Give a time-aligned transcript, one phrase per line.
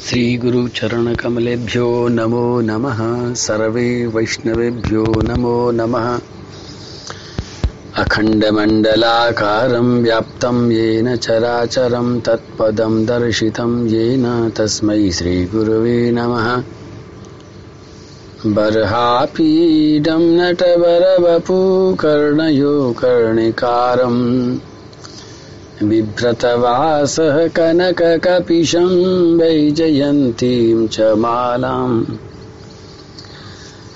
[0.00, 6.18] श्रीगुरुचरणकमलेभ्यो नमो नमः। सर्वे वैष्णवेभ्यो नमो नमः।
[7.96, 16.62] अखण्डमण्डलाकारं व्याप्तं येन चराचरं तत्पदं दर्शितं येन तस्मै श्रीगुरुवे नमः।
[18.46, 24.58] बर्हापीडं नटवरवपू कर्णयो कर्णिकारम्
[25.82, 32.04] बिभ्रतवासः कनककपिशं वैजयन्तीं च मालाम्।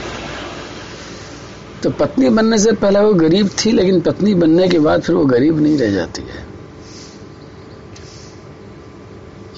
[1.82, 5.24] तो पत्नी बनने से पहले वो गरीब थी, लेकिन पत्नी बनने के बाद फिर वो
[5.26, 6.48] गरीब नहीं रह जाती है।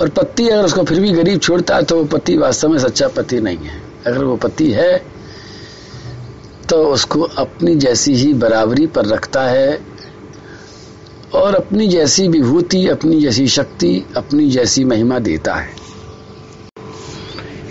[0.00, 3.08] और पति अगर उसको फिर भी गरीब छोड़ता है तो वो पति वास्तव में सच्चा
[3.08, 4.96] पति नहीं है। अगर वो पति है
[6.68, 9.80] तो उसको अपनी जैसी ही बराबरी पर रखता है,
[11.34, 15.80] और अपनी जैसी विभूति, अपनी जैसी शक्ति, अपनी जैसी महिमा देता है।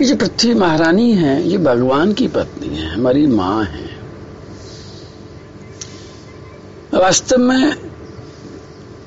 [0.02, 3.84] ये जो पृथ्वी महारानी है, ये भगवान की पत्नी है, हमारी माँ है।
[6.94, 7.74] वास्तव में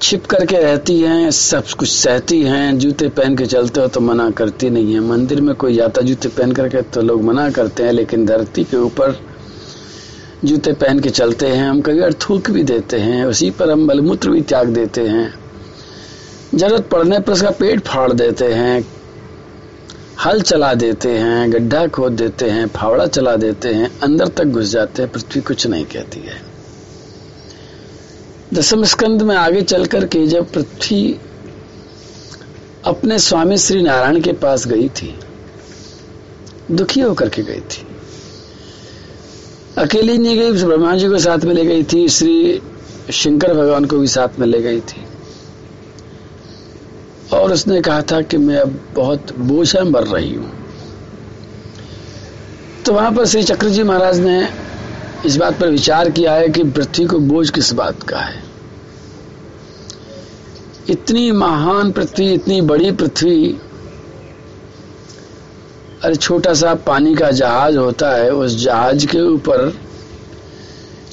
[0.02, 4.30] छिप करके रहती हैं, सब कुछ सहती हैं, जूते पहन के चलते हो तो मना
[4.32, 7.92] करती नहीं है। मंदिर में कोई जाता जूते पहन करके तो लोग मना करते हैं,
[7.92, 9.20] लेकिन धरती के ऊपर
[10.46, 14.30] जूते पहन के चलते हैं। हम कभी थूक भी देते हैं, उसी पर हम बलमूत्र
[14.30, 15.34] भी त्याग देते हैं।
[16.56, 18.86] ज़रूरत पड़ने पर उसका पेट फाड़ देते हैं।
[20.24, 24.68] हल चला देते हैं, गड्ढा खोद देते हैं, फावड़ा चला देते हैं, अंदर तक घुस
[24.68, 26.42] जाते हैं, पृथ्वी कुछ नहीं कहती है।
[28.53, 31.20] दसम स्कंद में आगे चलकर के जब पृथ्वी
[32.86, 35.14] अपने स्वामी श्री नारायण के पास गई थी,
[36.72, 37.86] दुखी होकर के गई थी।
[39.78, 42.62] अकेली नहीं गई, ब्रह्मा जी को साथ में ले गई थी, श्री
[43.12, 45.03] शंकर भगवान को भी साथ में ले गई थी।
[47.34, 50.52] और उसने कहा था कि मैं अब बहुत बोझ मर रही हूँ।
[52.86, 54.50] तो वहाँ पर श्री चक्र जी महाराज ने
[55.25, 58.44] इस बात पर विचार किया है कि पृथ्वी को बोझ किस बात का है।
[60.90, 63.58] इतनी महान पृथ्वी, इतनी बड़ी पृथ्वी,
[66.03, 69.80] अरे छोटा सा पानी का जहाज़ होता है, उस जहाज़ के ऊपर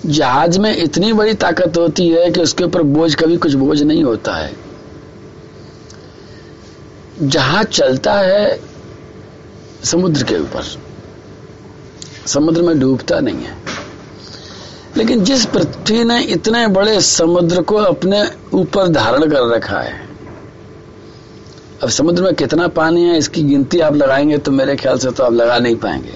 [0.07, 4.05] जहाज़ में इतनी बड़ी ताकत होती है कि उसके ऊपर बोझ, कभी कुछ बोझ नहीं
[4.05, 4.62] होता है।
[7.21, 8.61] जहाज़ चलता है
[9.85, 10.63] समुद्र के ऊपर,
[12.27, 13.57] समुद्र में डूबता नहीं है।
[14.97, 18.23] लेकिन जिस पृथ्वी ने इतने बड़े समुद्र को अपने
[18.55, 20.01] ऊपर धारण कर रखा है,
[21.83, 25.25] अब समुद्र में कितना पानी है, इसकी गिनती आप लगाएँगे तो मेरे ख्याल से तो
[25.25, 26.15] आप लगा नहीं पाएँगे।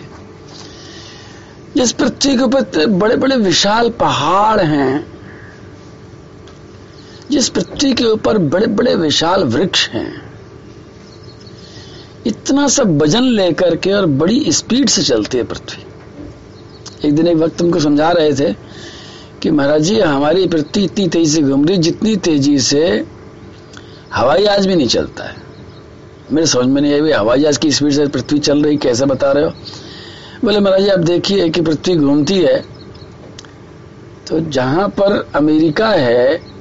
[1.76, 5.06] जिस पृथ्वी के ऊपर बड़े बड़े विशाल पहाड़ हैं,
[7.30, 10.25] जिस पृथ्वी के ऊपर बड़े बड़े विशाल वृक्ष हैं
[12.26, 17.36] इतना सब वज़न लेकर के और बड़ी स्पीड से चलती है पृथ्वी। एक दिन एक
[17.36, 18.52] वक्त तुमको समझा रहे थे
[19.42, 23.06] कि महाराज जी, हमारी पृथ्वी इतनी तेज़ी से घूम रही जितनी तेज़ी से
[24.14, 25.36] हवाई जहाज़ भी नहीं चलता है।
[26.32, 29.32] मेरे समझ में नहीं आई हवाई जहाज़ की स्पीड से पृथ्वी चल रही कैसे बता
[29.32, 29.50] रहे हो?
[30.44, 32.64] बोले, महाराज जी, आप देखिए कि पृथ्वी घूमती है।
[34.28, 36.55] तो जहाँ पर अमेरिका है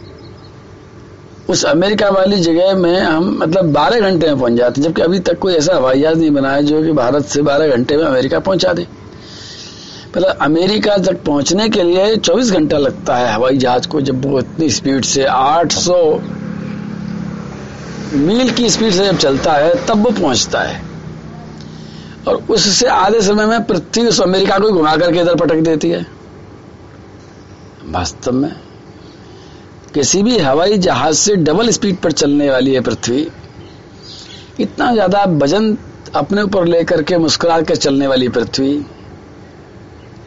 [1.49, 5.39] उस अमेरिका वाली जगह में हम मतलब 12 घंटे में पहुँच जाते, जबकि अभी तक
[5.39, 8.73] कोई ऐसा हवाई जहाज़ नहीं बनाया जो कि भारत से 12 घंटे में अमेरिका पहुँचा
[8.73, 8.87] दे।
[10.17, 14.39] मतलब अमेरिका तक पहुँचने के लिए 24 घंटा लगता है हवाई जहाज़ को, जब वो
[14.39, 16.21] इतनी स्पीड से 800
[18.13, 20.81] मील की स्पीड से जब चलता है, तब वो पहुँचता है।
[22.27, 26.05] और उससे आधे समय में पृथ्वी उस अमेरिका को घुमा करके इधर पटक देती है।
[27.85, 28.51] वास्तव में
[29.95, 33.27] किसी भी हवाई जहाज़ से डबल स्पीड पर चलने वाली है पृथ्वी।
[34.59, 35.77] इतना ज़्यादा वज़न
[36.15, 38.71] अपने ऊपर लेकर के मुस्कुरा कर चलने वाली पृथ्वी।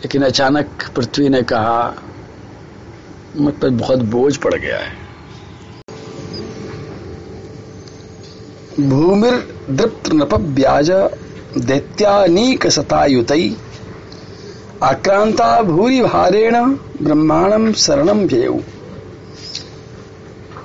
[0.01, 1.95] लेकिन अचानक पृथ्वी ने कहा,
[3.37, 4.97] मुझ पर बहुत बोझ पड़ गया है।
[8.81, 9.35] भूमिर
[9.71, 10.91] दृप्त नप ब्याज
[11.59, 13.33] दैत्यानीक सतायुत।
[14.83, 16.55] आक्रांता भूरी भारेण
[17.03, 18.59] ब्रह्मांडम शरणम व्ययु।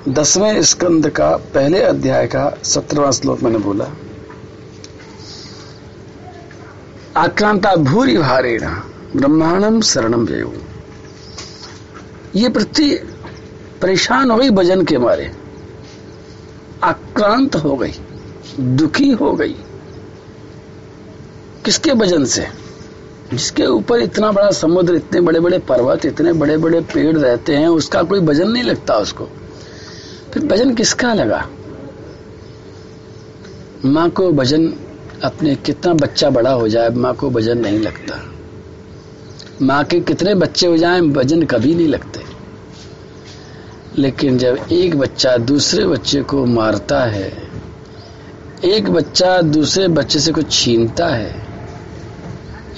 [0.08, 3.86] दसवें स्कंद का पहले अध्याय का सत्रहवा श्लोक मैंने बोला।
[7.16, 8.60] आक्रांता भूरी भारेण
[9.16, 10.28] ब्रह्मांडम शरणम
[12.36, 12.94] ये पृथ्वी
[13.82, 15.32] परेशान हो गई भजन के मारे।
[16.82, 17.92] आक्रांत हो गई,
[18.60, 19.56] दुखी हो गई।
[21.64, 22.46] किसके वज़न से?
[23.30, 27.68] जिसके ऊपर इतना बड़ा समुद्र, इतने बड़े बड़े पर्वत, इतने बड़े बड़े पेड़ रहते हैं,
[27.68, 29.28] उसका कोई वज़न नहीं लगता उसको।
[30.34, 31.48] फिर वज़न किसका लगा?
[33.84, 34.66] माँ को भजन
[35.24, 38.14] अपने कितना बच्चा बड़ा हो जाए, माँ को भजन नहीं लगता।
[39.62, 42.20] माँ के कितने बच्चे हो जाएँ, भजन कभी नहीं लगते।
[43.98, 47.32] लेकिन जब एक बच्चा दूसरे बच्चे को मारता है,
[48.64, 51.34] एक बच्चा दूसरे बच्चे से कुछ छीनता है,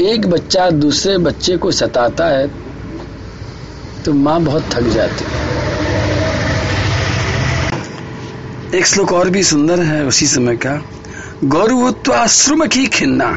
[0.01, 2.49] एक बच्चा दूसरे बच्चे को सताता है
[4.05, 5.56] तो माँ बहुत थक जाती है।
[8.75, 10.75] एक श्लोक और भी सुंदर है उसी समय का।
[11.45, 13.31] गौरवत्वाश्रुमखी खिन्ना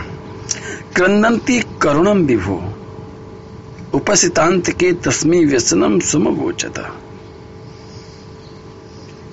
[0.95, 2.55] क्रंदंती करुणम विभो।
[3.93, 6.81] उपसितांत के तस्मी व्यसनम सुमगोचता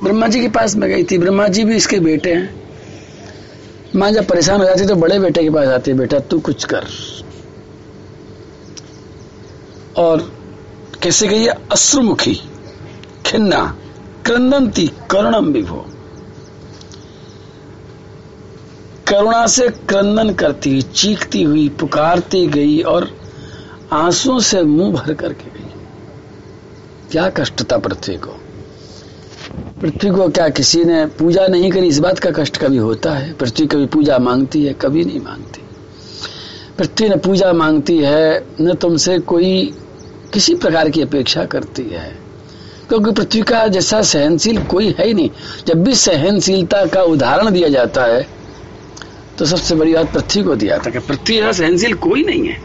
[0.03, 2.55] ब्रह्मा जी के पास में गई थी। ब्रह्मा जी भी इसके बेटे हैं।
[3.97, 6.87] माँ जब परेशान हो जाती तो बड़े बेटे के पास आती बेटा, तू कुछ कर।
[9.97, 10.33] और
[11.03, 12.35] कैसे कहिए, अश्रुमुखी
[13.27, 13.77] खिन्ना
[14.27, 15.87] क्रंदंती करुणम विभो
[19.09, 23.19] करुणा से क्रंदन करती हुई, चीखती हुई, पुकारती गई और
[23.93, 25.71] आंसुओं से मुँह भर करके गई।
[27.13, 28.31] क्या कष्ट था पृथ्वी को।
[29.81, 33.33] पृथ्वी को क्या किसी ने पूजा नहीं करी, इस बात का कष्ट कभी होता है।
[33.33, 35.61] पृथ्वी कभी पूजा मांगती है, कभी नहीं मांगती।
[36.79, 39.75] पृथ्वी ने पूजा मांगती है, न तुमसे कोई
[40.33, 42.26] किसी प्रकार की अपेक्षा करती है।
[42.89, 45.31] क्योंकि पृथ्वी का जैसा सहनशील कोई है ही नहीं।
[45.67, 48.27] जब भी सहनशीलता का उदाहरण दिया जाता है
[49.39, 52.61] तो सबसे बड़ी बात पृथ्वी को दिया था कि पृथ्वी जैसा सहनशील कोई नहीं है।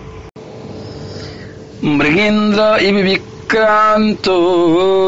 [1.88, 4.38] मृगेंद्र इव विक्रांतो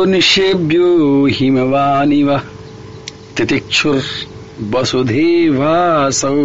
[0.06, 2.38] निषेभ्यो हिमवानिव
[3.38, 4.02] तितिक्षुर
[4.72, 6.36] वसुधेवासौ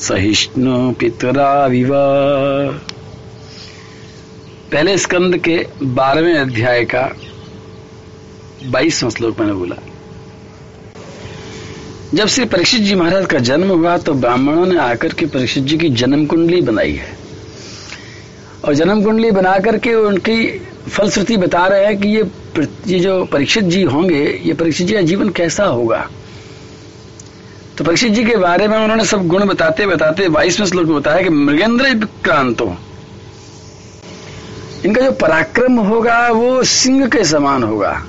[0.00, 1.90] सहिष्णु पितराविव।
[4.72, 7.02] पहले स्कंद के बारहवें अध्याय का
[8.64, 9.76] बाईसवां श्लोक मैंने बोला।
[12.14, 15.76] जब श्री परीक्षित जी महाराज का जन्म हुआ तो ब्राह्मणों ने आकर के परीक्षित जी
[15.78, 17.16] की जन्म कुंडली बनाई है।
[18.64, 20.46] और जन्म कुंडली बना करके उनकी
[20.88, 22.30] फलश्रुति बता रहे हैं कि ये
[22.86, 26.08] ये जो परीक्षित जी होंगे, ये परीक्षित जी का जीवन कैसा होगा।
[27.78, 31.22] तो परीक्षित जी के बारे में उन्होंने सब गुण बताते बताते, बाईसवें श्लोक में बताया
[31.22, 32.76] कि मृगेंद्र विक्रांतो।
[34.84, 38.06] इनका जो पराक्रम होगा, वो सिंह के समान होगा।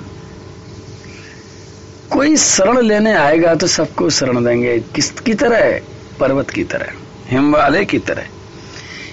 [2.16, 5.82] कोई शरण लेने आएगा तो सबको शरण देंगे किसकी तरह है?
[6.20, 6.92] पर्वत की तरह
[7.30, 8.26] हिमालय की तरह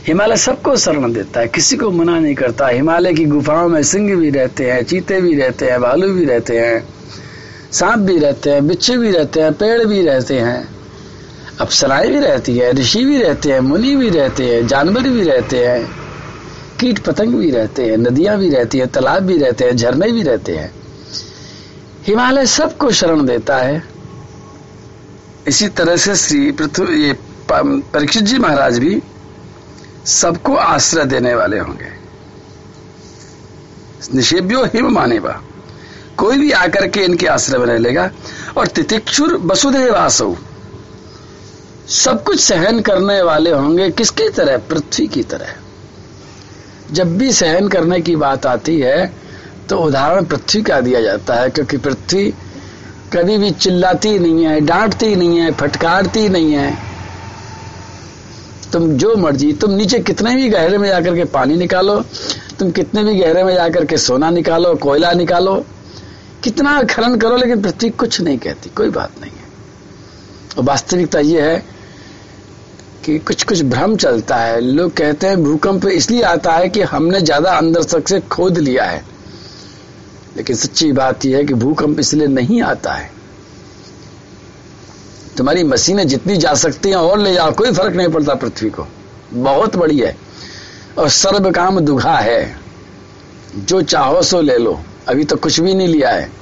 [0.07, 4.15] हिमालय सबको शरण देता है किसी को मना नहीं करता हिमालय की गुफाओं में सिंह
[4.17, 6.77] भी रहते हैं चीते भी रहते हैं भालू भी रहते हैं
[7.73, 10.69] सांप भी रहते हैं बिच्छू भी रहते हैं पेड़ भी रहते हैं
[11.61, 15.65] अप्सराएँ भी रहती है ऋषि भी रहते हैं मुनि भी रहते हैं जानवर भी रहते
[15.67, 15.81] हैं
[16.81, 20.23] कीट पतंग भी रहते हैं नदियाँ भी रहती है तालाब भी रहते हैं झरने भी
[20.23, 20.82] रहते हैं
[22.07, 23.83] हिमालय सबको शरण देता है।
[25.47, 27.13] इसी तरह से श्री पृथ्वी ये
[27.53, 29.03] परीक्षित जी महाराज भी
[30.07, 31.91] सबको आश्रय देने वाले होंगे।
[34.15, 35.41] निषेव्यो हिम माने बा
[36.19, 38.11] कोई भी आकर के इनके आश्रय में रह लेगा।
[38.57, 40.37] और तितिक्षुर वसुदेवासु,
[41.89, 44.57] सब कुछ सहन करने वाले होंगे किसकी तरह?
[44.59, 45.55] पृथ्वी की तरह।
[46.93, 49.23] जब भी सहन करने की बात आती है
[49.69, 52.35] तो उदाहरण पृथ्वी का दिया जाता है, क्योंकि पृथ्वी
[53.13, 56.79] कभी भी चिल्लाती नहीं है, डांटती नहीं है, फटकारती नहीं है।
[58.73, 62.05] तुम जो मर्ज़ी, तुम नीचे कितने भी गहरे में जाकर के पानी निकालो,
[62.59, 65.65] तुम कितने भी गहरे में जाकर के सोना निकालो, कोयला निकालो,
[66.45, 69.47] कितना खनन करो, लेकिन पृथ्वी कुछ नहीं कहती, कोई बात नहीं है।
[70.59, 71.65] और वास्तविकता यह है
[73.05, 77.21] कि कुछ कुछ भ्रम चलता है। लोग कहते हैं, भूकंप इसलिए आता है कि हमने
[77.21, 79.12] ज़्यादा अंदर तक से खोद लिया है।
[80.37, 83.13] लेकिन सच्ची बात यह है कि भूकंप इसलिए नहीं आता है।
[85.37, 88.87] तुम्हारी मशीनें जितनी जा सकती हैं और ले जाओ, कोई फ़र्क नहीं पड़ता पृथ्वी को।
[89.33, 90.17] बहुत बड़ी है।
[90.99, 92.59] और सर्व काम दुखा है।
[93.57, 96.33] जो चाहो सो ले लो। अभी तो कुछ भी नहीं लिया है।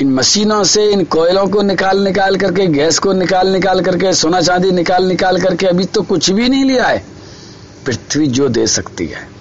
[0.00, 4.40] इन मशीनों से, इन कोयलों को निकाल निकाल करके, गैस को निकाल निकाल करके, सोना
[4.40, 7.04] चांदी निकाल निकाल करके अभी तो कुछ भी नहीं लिया है।
[7.86, 9.33] पृथ्वी जो दे सकती है।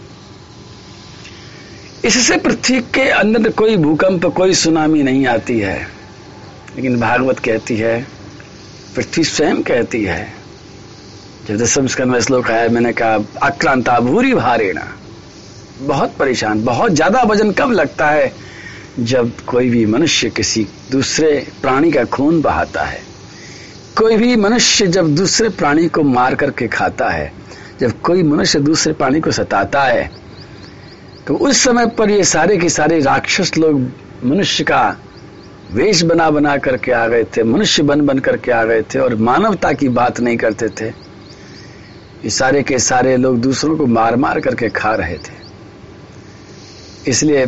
[2.06, 5.88] इससे पृथ्वी के अंदर कोई भूकंप, कोई सुनामी नहीं आती है।
[6.76, 8.08] लेकिन भागवत कहती है,
[8.96, 10.34] पृथ्वी स्वयं कहती है।
[11.48, 14.88] जब दसम स्कंद में श्लोक आया, मैंने कहा आक्रांता भूरी भारेणा।
[15.82, 18.32] बहुत परेशान, बहुत ज़्यादा वज़न कब लगता है
[19.00, 23.02] जब कोई भी मनुष्य किसी दूसरे प्राणी का खून बहाता है।
[23.98, 27.32] कोई भी मनुष्य जब दूसरे प्राणी को मार करके खाता है,
[27.80, 30.23] जब कोई मनुष्य दूसरे प्राणी को सताता है
[31.28, 33.82] तो उस समय पर ये सारे के सारे राक्षस लोग
[34.24, 34.98] मनुष्य का
[35.72, 39.16] वेश बना बना करके आ गए थे, मनुष्य बन बन करके आ गए थे और
[39.16, 44.40] मानवता की बात नहीं करते थे। ये सारे के सारे लोग दूसरों को मार मार
[44.40, 45.42] करके खा रहे थे।
[47.08, 47.46] इसलिए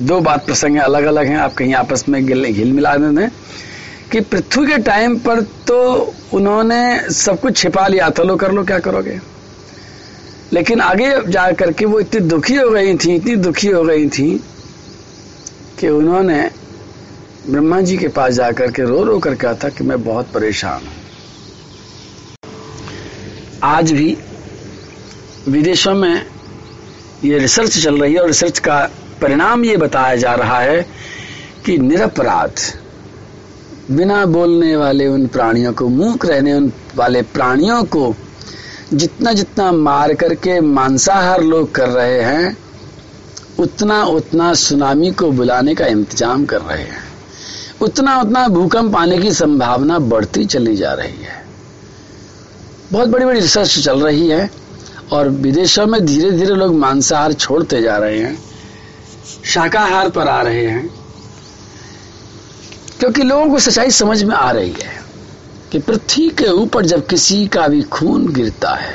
[0.00, 3.28] दो बात प्रसंग अलग अलग हैं, आप कहीं आपस में हिल मिला दें
[4.12, 8.64] कि पृथ्वी के टाइम पर तो उन्होंने सब कुछ छिपा लिया। था लो कर लो,
[8.64, 9.20] क्या करोगे?
[10.52, 14.30] लेकिन आगे जा करके वो इतनी दुखी हो गई थी, इतनी दुखी हो गई थी
[15.78, 16.42] कि उन्होंने
[17.48, 20.80] ब्रह्मा जी के पास जाकर के रो रो कर कहा था कि मैं बहुत परेशान
[20.80, 20.92] हूँ।
[23.62, 24.16] आज भी
[25.48, 26.26] विदेशों में
[27.24, 28.78] ये रिसर्च चल रही है और रिसर्च का
[29.20, 30.80] परिणाम ये बताया जा रहा है
[31.64, 32.60] कि निरपराध,
[33.90, 38.14] बिना बोलने वाले उन प्राणियों को, मूक रहने उन वाले प्राणियों को
[38.94, 42.56] जितना जितना मार करके मांसाहार लोग कर रहे हैं,
[43.58, 47.02] उतना उतना सुनामी को बुलाने का इंतज़ाम कर रहे हैं।
[47.82, 51.42] उतना उतना भूकंप आने की संभावना बढ़ती चली जा रही है।
[52.92, 54.50] बहुत बड़ी बड़ी रिसर्च चल रही है
[55.12, 58.38] और विदेशों में धीरे धीरे लोग मांसाहार छोड़ते जा रहे हैं,
[59.44, 60.88] शाकाहार पर आ रहे हैं,
[63.00, 65.03] क्योंकि लोगों को सच्चाई समझ में आ रही है।
[65.74, 68.94] कि पृथ्वी के ऊपर जब किसी का भी खून गिरता है,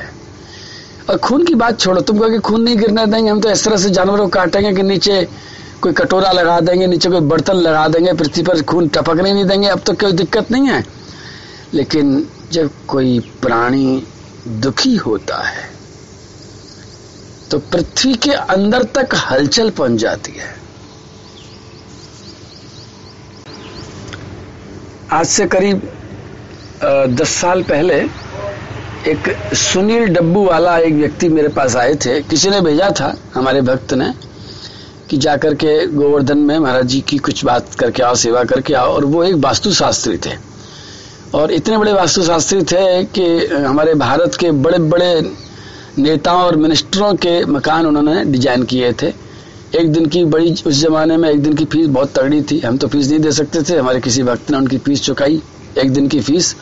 [1.10, 3.78] और खून की बात छोड़ो तुम कहोगे खून नहीं गिरने देंगे, हम तो इस तरह
[3.78, 5.28] से जानवरों को काटेंगे कि नीचे
[5.82, 9.68] कोई कटोरा लगा देंगे, नीचे कोई बर्तन लगा देंगे, पृथ्वी पर खून टपकने नहीं देंगे,
[9.68, 10.84] अब तो कोई दिक्कत नहीं है।
[11.74, 14.04] लेकिन जब कोई प्राणी
[14.48, 15.70] दुखी होता है
[17.52, 20.58] तो पृथ्वी के अंदर तक हलचल पहुँच जाती है।
[25.12, 25.90] आज से करीब
[26.82, 27.96] दस साल पहले
[29.08, 33.62] एक सुनील डब्बू वाला एक व्यक्ति मेरे पास आए थे। किसी ने भेजा था हमारे
[33.62, 34.12] भक्त ने
[35.10, 38.94] कि जाकर के गोवर्धन में महाराज जी की कुछ बात करके आओ, सेवा करके आओ,
[38.94, 40.38] और वो एक वास्तु शास्त्री थे।
[41.34, 45.22] और इतने बड़े वास्तु शास्त्री थे कि हमारे भारत के बड़े बड़े
[46.00, 49.14] नेताओं और मिनिस्टरों के मकान उन्होंने डिज़ाइन किए थे।
[49.76, 52.78] एक दिन की बड़ी, उस जमाने में एक दिन की फ़ीस बहुत तगड़ी थी। हम
[52.78, 55.42] तो फ़ीस नहीं दे सकते थे, हमारे किसी भक्त ने उनकी फ़ीस चुकाई।
[55.80, 56.56] एक दिन की फ़ीस।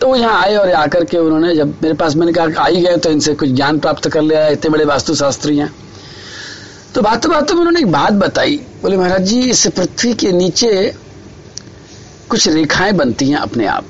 [0.00, 2.96] तो वो यहाँ आए और आकर के उन्होंने जब मेरे पास मैंने कहा, आई गए
[2.96, 5.74] तो इनसे कुछ ज्ञान प्राप्त कर लिया इतने बड़े वास्तु शास्त्री हैं।
[6.94, 10.94] तो बातों बातों में उन्होंने एक बात बताई। बोले, महाराज जी, इस पृथ्वी के नीचे
[12.28, 13.84] कुछ रेखाएँ बनती हैं अपने आप।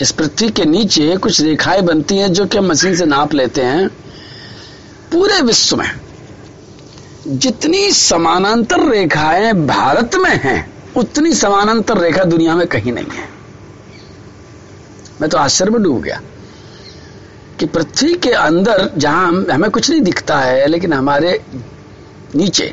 [0.00, 3.62] इस पृथ्वी के नीचे कुछ रेखाएँ बनती हैं जो कि हम मशीन से नाप लेते
[3.62, 3.88] हैं।
[5.12, 5.90] पूरे विश्व में
[7.26, 13.28] जितनी समानांतर रेखाएँ भारत में हैं उतनी समानांतर रेखा दुनिया में कहीं नहीं है।
[15.20, 16.20] मैं तो आश्चर्य में डूब गया
[17.60, 21.40] कि पृथ्वी के अंदर जहाँ हमें कुछ नहीं दिखता है, लेकिन हमारे
[22.34, 22.72] नीचे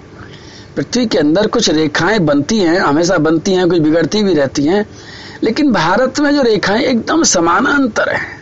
[0.76, 4.86] पृथ्वी के अंदर कुछ रेखाएँ बनती हैं, हमेशा बनती हैं, कुछ बिगड़ती भी रहती हैं,
[5.44, 8.42] लेकिन भारत में जो रेखाएँ एकदम समानांतर हैं।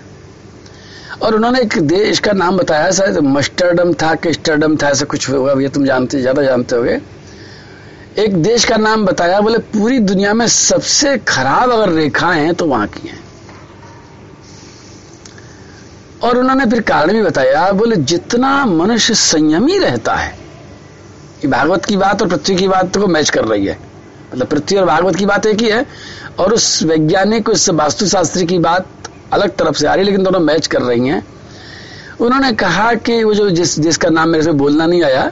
[1.22, 5.30] और उन्होंने एक देश का नाम बताया, शायद मस्टरडम था कि स्टरडम था, ऐसा कुछ
[5.30, 7.00] होगा, ये तुम जानते, ज़्यादा जानते होगे।
[8.20, 12.65] एक देश का नाम बताया, बोले, पूरी दुनिया में सबसे खराब अगर रेखाएँ हैं तो
[12.65, 13.20] वहाँ की हैं।
[16.24, 20.32] और उन्होंने फिर कारण भी बताया, बोले, जितना मनुष्य संयमी रहता है,
[21.44, 23.80] ये भागवत की बात और पृथ्वी की बात को मैच कर रही है।
[24.34, 25.86] मतलब पृथ्वी और भागवत की बात एक ही है,
[26.39, 28.88] और उस वैज्ञानिक, उस वास्तुशास्त्री की बात
[29.34, 31.27] अलग तरफ़ से आ रही है, लेकिन दोनों मैच कर रही हैं।
[32.22, 35.32] उन्होंने कहा कि वो जो जिस, जिसका नाम मेरे से बोलना नहीं आया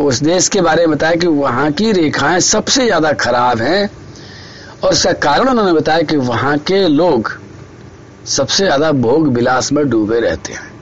[0.00, 3.90] उस देश के बारे में बताया कि वहाँ की रेखाएँ सबसे ज़्यादा खराब हैं,
[4.84, 7.30] और इसका कारण उन्होंने बताया कि वहाँ के लोग
[8.26, 10.72] सबसे ज़्यादा भोग विलास में डूबे रहते हैं।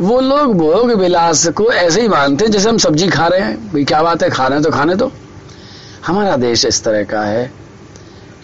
[0.00, 3.56] वो लोग भोग विलास को ऐसे ही मानते हैं जैसे हम सब्ज़ी खा रहे हैं।
[3.72, 4.30] भाई, क्या बात है?
[4.30, 5.10] खा रहे हैं तो खाने दो
[6.06, 7.50] हमारा देश इस तरह का है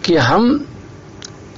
[0.04, 0.66] कि हम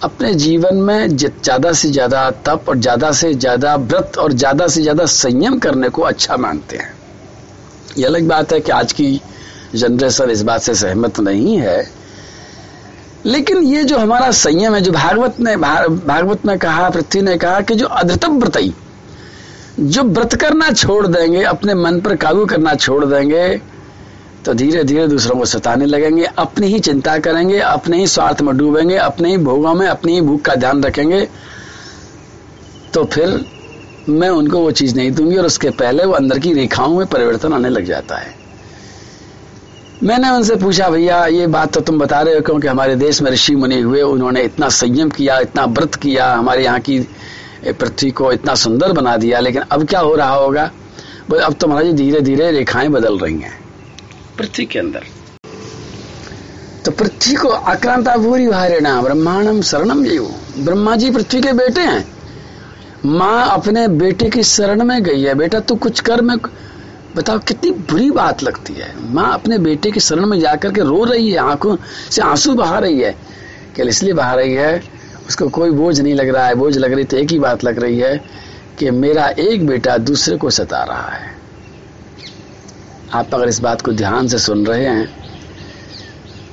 [0.04, 4.82] अपने जीवन में ज़्यादा से ज़्यादा तप और ज़्यादा से ज़्यादा व्रत और ज़्यादा से
[4.82, 6.94] ज़्यादा संयम करने को अच्छा मानते हैं।
[7.99, 9.20] यह अलग बात है कि आज की
[9.75, 11.90] जनरेशन इस बात से सहमत नहीं है।
[13.26, 17.61] लेकिन ये जो हमारा संयम है, जो भागवत ने भागवत में कहा, पृथ्वी ने कहा
[17.61, 18.72] कि जो अधृतम व्रतई
[19.80, 23.61] जो व्रत करना छोड़ देंगे, अपने मन पर काबू करना छोड़ देंगे
[24.44, 28.56] तो धीरे धीरे दूसरों को सताने लगेंगे, अपनी ही चिंता करेंगे, अपने ही स्वार्थ में
[28.56, 31.28] डूबेंगे, अपने ही भोगों में, अपनी ही भूख का ध्यान रखेंगे
[32.94, 33.44] तो फिर
[34.09, 37.52] मैं उनको वो चीज़ नहीं दूँगी और उसके पहले वो अंदर की रेखाओं में परिवर्तन
[37.52, 38.35] आने लग जाता है।
[40.02, 43.30] मैंने उनसे पूछा, भैया, ये बात तो तुम बता रहे हो क्योंकि हमारे देश में
[43.30, 46.99] ऋषि मुनि हुए, उन्होंने इतना संयम किया, इतना व्रत किया, हमारे यहाँ की
[47.64, 50.71] पृथ्वी को इतना सुंदर बना दिया, लेकिन अब क्या हो रहा होगा?
[51.44, 53.59] अब तो महाराज धीरे धीरे रेखाएँ बदल रही हैं,
[54.38, 55.04] पृथ्वी के अंदर।
[56.85, 60.28] तो पृथ्वी को आक्रांता भूरी भारेणा ब्रह्मांडम शरणम जीव
[60.59, 62.12] ब्रह्मा जी पृथ्वी के बेटे हैं।
[63.06, 66.37] माँ अपने बेटे की शरण में गई है। बेटा, तू कुछ कर, मैं
[67.16, 71.04] बताओ, कितनी बुरी बात लगती है। माँ अपने बेटे की शरण में जाकर के रो
[71.04, 71.76] रही है, आँखों
[72.11, 73.17] से आँसू बहा रही है।
[73.75, 74.82] क्या इसलिए बहा रही है,
[75.28, 77.78] उसको कोई बोझ नहीं लग रहा है। बोझ लग रही तो एक ही बात लग
[77.78, 78.17] रही है
[78.78, 81.30] कि मेरा एक बेटा दूसरे को सता रहा है।
[83.15, 85.08] आप अगर इस बात को ध्यान से सुन रहे हैं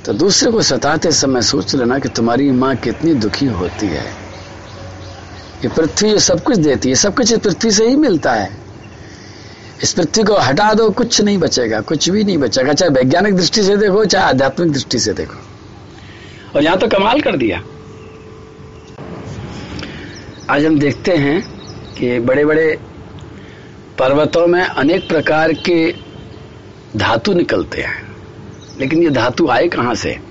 [0.04, 4.19] तो दूसरे को सताते समय सोच लेना कि तुम्हारी माँ कितनी दुखी होती है।
[5.64, 8.56] ये पृथ्वी सब कुछ देती है, सब कुछ इस पृथ्वी से ही मिलता है।
[9.82, 13.62] इस पृथ्वी को हटा दो, कुछ नहीं बचेगा, कुछ भी नहीं बचेगा, चाहे वैज्ञानिक दृष्टि
[13.62, 15.38] से देखो, चाहे आध्यात्मिक दृष्टि से देखो।
[16.56, 17.62] और यहाँ तो कमाल कर दिया।
[20.50, 21.60] आज हम देखते हैं
[21.94, 22.78] कि बड़े बड़े
[23.98, 25.94] पर्वतों में अनेक प्रकार के
[26.96, 28.16] धातु निकलते हैं।
[28.80, 30.29] लेकिन ये धातु आए कहाँ से?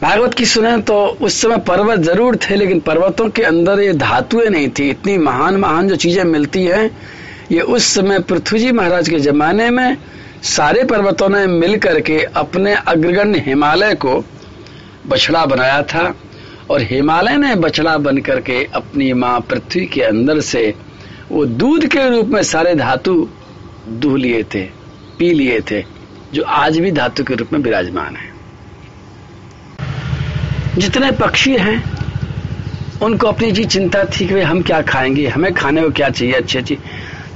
[0.00, 4.48] भागवत की सुने तो उस समय पर्वत ज़रूर थे, लेकिन पर्वतों के अंदर ये धातुएँ
[4.48, 6.90] नहीं थी। इतनी महान महान जो चीज़ें मिलती हैं,
[7.52, 9.96] ये उस समय पृथ्वी जी महाराज के जमाने में
[10.44, 14.22] सारे पर्वतों ने मिल करके अपने अग्रगण्य हिमालय को
[15.08, 16.14] बछड़ा बनाया था,
[16.70, 20.74] और हिमालय ने बछड़ा बन करके अपनी माँ पृथ्वी के अंदर से
[21.30, 23.28] वो दूध के रूप में सारे धातु
[23.90, 24.64] दूह लिए थे,
[25.18, 25.84] पी लिए थे,
[26.34, 28.36] जो आज भी धातु के रूप में विराजमान है।
[30.78, 31.82] जितने पक्षी हैं,
[33.02, 36.58] उनको अपनी जी चिंता थी कि हम क्या खाएँगे, हमें खाने को क्या चाहिए अच्छी
[36.58, 36.78] अच्छी।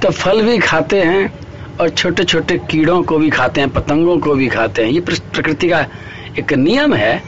[0.01, 1.33] तो फल भी खाते हैं
[1.79, 5.69] और छोटे छोटे कीड़ों को भी खाते हैं, पतंगों को भी खाते हैं। ये प्रकृति
[5.69, 5.85] का
[6.39, 7.23] एक नियम है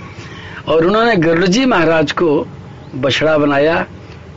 [0.67, 2.47] और उन्होंने गरुड़ जी महाराज को
[2.95, 3.85] बछड़ा बनाया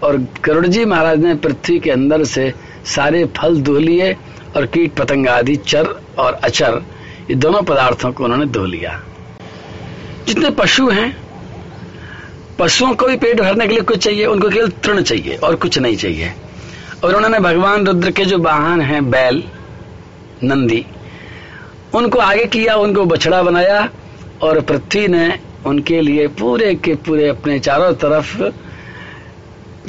[0.02, 2.52] और गरुड़ जी महाराज ने पृथ्वी के अंदर से
[2.86, 4.12] सारे फल धो लिए
[4.56, 6.82] और कीट, पतंग आदि, चर और अचर,
[7.30, 9.00] ये दोनों पदार्थों को उन्होंने धो लिया।
[10.26, 11.27] जितने पशु हैं
[12.58, 15.78] पशुओं को भी पेट भरने के लिए कुछ चाहिए, उनको केवल तृण चाहिए और कुछ
[15.78, 16.32] नहीं चाहिए।
[17.04, 19.42] और उन्होंने भगवान रुद्र के जो वाहन हैं, बैल,
[20.44, 20.86] नंदी,
[21.94, 23.88] उनको आगे किया, उनको बछड़ा बनाया
[24.42, 28.42] और पृथ्वी ने उनके लिए पूरे के पूरे अपने चारों तरफ़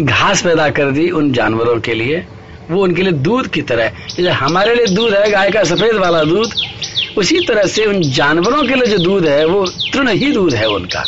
[0.01, 2.25] घास पैदा कर दी उन जानवरों के लिए।
[2.71, 6.23] वो उनके लिए दूध की तरह जैसे हमारे लिए दूध है, गाय का सफ़ेद वाला
[6.23, 6.53] दूध,
[7.17, 10.67] उसी तरह से उन जानवरों के लिए जो दूध है, वो तृण ही दूध है
[10.67, 11.03] उनका।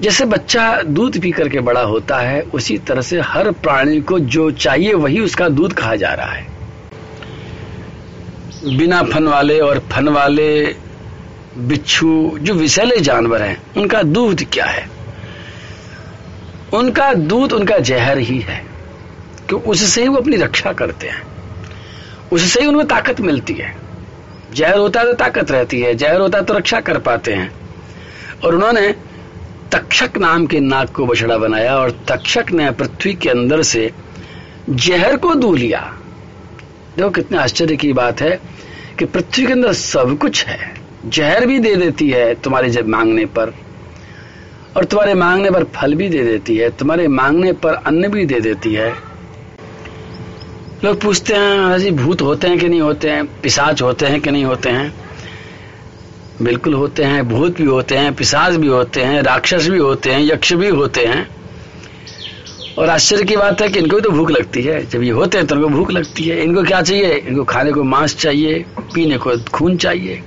[0.00, 4.50] जैसे बच्चा दूध पी करके बड़ा होता है, उसी तरह से हर प्राणी को जो
[4.50, 6.46] चाहिए वही उसका दूध कहा जा रहा है।
[8.76, 10.76] बिना फन वाले और फन वाले
[11.58, 14.88] बिच्छू, जो विषैले जानवर हैं, उनका दूध क्या है?
[16.74, 18.64] उनका दूध, उनका जहर ही है,
[19.48, 21.22] कि उससे ही वो अपनी रक्षा करते हैं।
[22.32, 23.76] उससे ही उनमें ताकत मिलती है।
[24.54, 27.52] जहर होता है तो ताकत रहती है, जहर होता है तो रक्षा कर पाते हैं।
[28.44, 29.09] और उन्होंने
[29.72, 33.90] तक्षक नाम के नाग को बछड़ा बनाया और तक्षक ने पृथ्वी के अंदर से
[34.70, 35.96] जहर को दू लिया।
[36.96, 38.40] देखो कितने आश्चर्य की बात है
[38.98, 40.74] कि पृथ्वी के अंदर सब कुछ है।
[41.06, 43.54] जहर भी दे देती है तुम्हारे जब मांगने पर,
[44.76, 48.40] और तुम्हारे मांगने पर फल भी दे देती है, तुम्हारे मांगने पर अन्न भी दे
[48.40, 48.94] देती है।
[50.84, 53.40] लोग पूछते हैं जी, भूत होते हैं कि नहीं होते हैं?
[53.40, 55.09] पिशाच होते हैं कि नहीं होते हैं?
[56.42, 60.20] बिल्कुल होते हैं, भूत भी होते हैं पिशाच भी होते हैं, राक्षस भी होते हैं,
[60.22, 61.26] यक्ष भी होते हैं।
[62.78, 65.38] और आश्चर्य की बात है कि इनको भी तो भूख लगती है। जब ये होते
[65.38, 67.14] हैं तो इनको भूख लगती है। इनको क्या चाहिए?
[67.18, 70.22] इनको खाने को मांस चाहिए, पीने को खून चाहिए।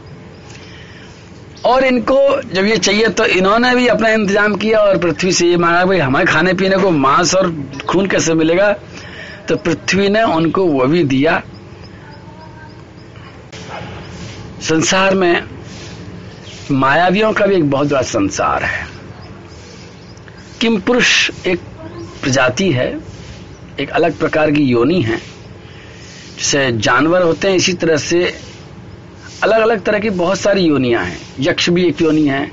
[1.66, 5.58] और इनको जब ये चाहिए तो इन्होंने भी अपना इंतज़ाम किया और पृथ्वी से ये
[5.58, 7.52] मांगा भाई हमारे खाने पीने को मांस और
[7.88, 8.72] खून कैसे मिलेगा?
[9.48, 11.42] तो पृथ्वी ने उनको वो भी दिया।
[14.62, 15.44] संसार में
[16.72, 18.88] मायावियों का भी एक बहुत बड़ा संसार है।
[20.62, 21.60] किम पुरुष एक
[22.22, 22.88] प्रजाति है,
[23.80, 28.24] एक अलग प्रकार की योनि है। जैसे जानवर होते हैं, इसी तरह से
[29.44, 32.46] अलग अलग तरह की बहुत सारी योनियाँ हैं। यक्ष भी एक योनि है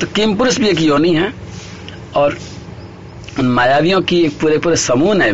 [0.00, 1.32] तो किम पुरुष भी एक योनि है,
[2.16, 2.38] और
[3.38, 5.32] उन मायावियों की एक पूरे पूरे समूह ने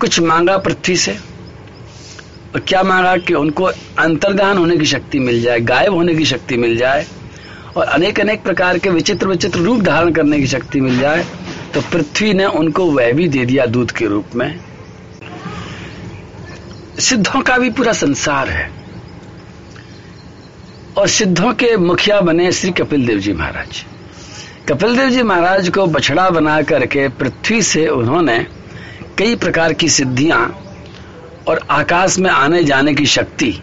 [0.00, 1.16] कुछ मांगा पृथ्वी से।
[2.54, 3.64] और क्या मांगा कि उनको
[3.98, 7.06] अंतर्ध्यान होने की शक्ति मिल जाए, गायब होने की शक्ति मिल जाए,
[7.76, 11.26] और अनेक अनेक प्रकार के विचित्र विचित्र रूप धारण करने की शक्ति मिल जाए
[11.74, 14.60] तो पृथ्वी ने उनको वह भी दे दिया दूध के रूप में।
[16.98, 18.70] सिद्धों का भी पूरा संसार है।
[20.96, 23.84] और सिद्धों के मुखिया बने श्री कपिल देव जी महाराज।
[24.68, 28.38] कपिल देव जी महाराज को बछड़ा बना करके पृथ्वी से उन्होंने
[29.18, 30.67] कई प्रकार की सिद्धियाँ
[31.48, 33.60] और आकाश में आने जाने की शक्ति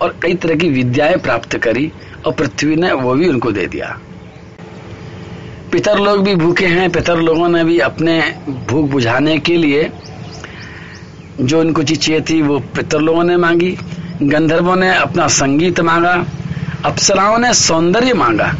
[0.00, 1.92] और कई तरह की विद्याएँ प्राप्त करी
[2.26, 4.00] और पृथ्वी ने वो भी उनको दे दिया।
[5.72, 9.90] पितर लोग भी भूखे हैं। पितर लोगों ने भी अपने भूख बुझाने के लिए
[11.40, 13.78] जो उनको चीज़ थी, वो पितर लोगों ने मांगी,
[14.22, 16.26] गंधर्वों ने अपना संगीत मांगा,
[16.84, 18.54] अप्सराओं ने सौंदर्य मांगा।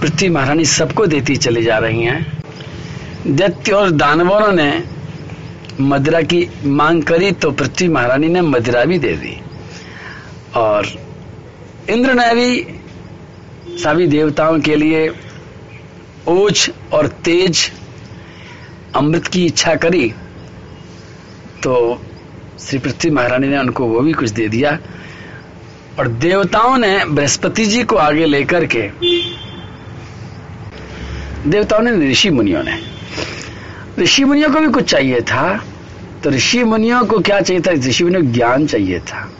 [0.00, 2.42] पृथ्वी महारानी सबको देती चली जा रही हैं।
[3.26, 4.95] दैत्य और दानवों ने
[5.80, 9.36] मदिरा की मांग करी तो पृथ्वी महारानी ने मदिरा भी दे दी।
[10.56, 10.86] और
[11.90, 15.08] इंद्र ने भी सभी देवताओं के लिए
[16.28, 17.70] ओझ और तेज
[18.96, 20.08] अमृत की इच्छा करी
[21.62, 21.74] तो
[22.60, 24.78] श्री पृथ्वी महारानी ने उनको वो भी कुछ दे दिया।
[25.98, 28.88] और देवताओं ने बृहस्पति जी को आगे लेकर के,
[31.50, 32.95] देवताओं ने ऋषि मुनियों ने
[33.98, 35.64] ऋषि मुनियों को भी कुछ चाहिए था।
[36.24, 37.70] तो ऋषि मुनियों को क्या चाहिए था?
[37.70, 39.30] ऋषि मुनियों ज्ञान चाहिए था।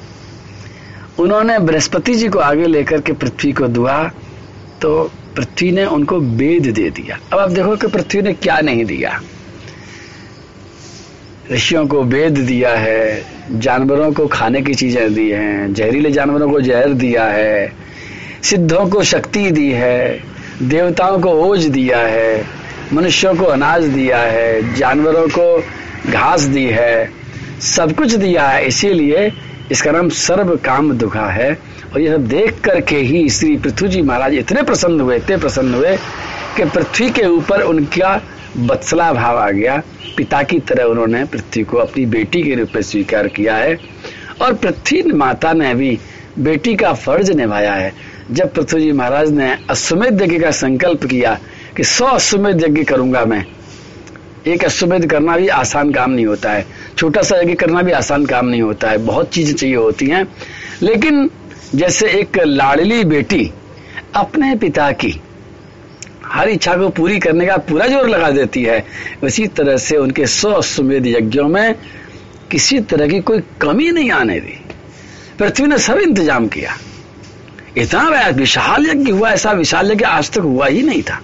[1.19, 4.11] उन्होंने बृहस्पति जी को आगे लेकर के पृथ्वी को दुआ।
[4.83, 8.85] तो पृथ्वी ने उनको वेद दे दिया। अब आप देखो कि पृथ्वी ने क्या नहीं
[8.85, 9.21] दिया।
[11.53, 16.61] ऋषियों को वेद दिया है, जानवरों को खाने की चीज़ें दी हैं, जहरीले जानवरों को
[16.61, 17.73] जहर दिया है,
[18.43, 20.23] सिद्धों को शक्ति दी है,
[20.63, 25.65] देवताओं को ओज दिया है मनुष्यों को अनाज दिया है, जानवरों को
[26.11, 27.11] घास दी है,
[27.61, 29.33] सब कुछ दिया है, इसीलिए
[29.73, 31.59] इसका नाम सर्व काम दुखा है।
[31.95, 35.75] और ये सब देख करके ही श्री पृथ्वी जी महाराज इतने प्रसन्न हुए, इतने प्रसन्न
[35.75, 35.97] हुए
[36.57, 38.23] कि पृथ्वी के ऊपर उनका
[38.57, 39.83] बत्सला भाव आ गया।
[40.17, 43.79] पिता की तरह उन्होंने पृथ्वी को अपनी बेटी के रूप में स्वीकार किया है।
[44.43, 45.99] और पृथ्वी माता ने भी
[46.39, 47.95] बेटी का फ़र्ज़ निभाया है।
[48.31, 51.39] जब पृथ्वी जी महाराज ने अश्वमेध यज्ञ का संकल्प किया
[51.77, 53.45] कि सौ अश्वमेध यज्ञ करूँगा मैं।
[54.47, 56.67] एक अश्वमेध करना भी आसान काम नहीं होता है।
[56.99, 60.29] छोटा सा यज्ञ करना भी आसान काम नहीं होता है। बहुत चीज़ें चाहिए होती हैं।
[60.83, 61.31] लेकिन
[61.75, 63.53] जैसे एक लाडली बेटी
[64.15, 65.21] अपने पिता की
[66.25, 68.85] हर इच्छा को पूरी करने का पूरा ज़ोर लगा देती है,
[69.23, 71.75] उसी तरह से उनके सौ अश्वमेध यज्ञों में
[72.51, 74.61] किसी तरह की कोई कमी नहीं आने दी।
[75.39, 76.77] पृथ्वी ने सब इंतज़ाम किया।
[77.77, 81.21] इतना विशाल यज्ञ हुआ, ऐसा विशाल यज्ञ आज तक हुआ ही नहीं था।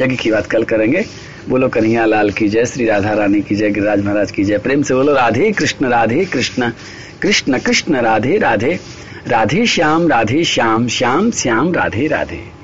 [0.00, 1.04] यज्ञ की बात कल करेंगे।
[1.48, 4.82] बोलो कन्हैया लाल की जय, श्री राधा रानी की जय, गिरिराज महाराज की जय। प्रेम
[4.82, 6.70] से बोलो, राधे कृष्ण राधे कृष्ण।
[7.22, 8.78] कृष्ण कृष्ण, राधे राधे।
[9.28, 12.63] राधे श्याम राधे श्याम श्याम श्याम, राधे राधे।